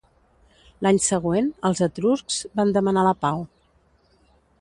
L'any 0.85 0.99
següent 1.07 1.51
els 1.69 1.81
etruscs 1.87 2.39
van 2.61 2.73
demanar 2.79 3.05
la 3.09 3.13
pau. 3.27 3.45